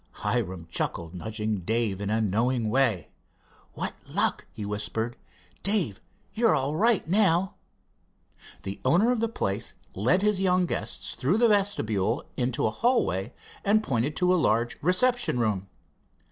[0.23, 3.09] Hiram chuckled, nudging Dave in a knowing way.
[3.75, 5.15] "What luck!" he whispered.
[5.61, 6.01] "Dave,
[6.33, 7.53] you're all right now."
[8.63, 13.35] The owner of the place led his young guests through the vestibule into a hallway,
[13.63, 15.67] and pointed to a large reception room.